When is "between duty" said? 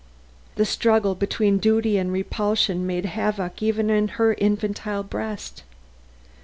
1.13-1.99